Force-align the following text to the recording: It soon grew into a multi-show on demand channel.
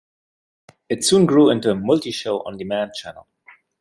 It 0.89 1.03
soon 1.05 1.27
grew 1.27 1.51
into 1.51 1.69
a 1.69 1.75
multi-show 1.75 2.39
on 2.39 2.57
demand 2.57 2.93
channel. 2.95 3.27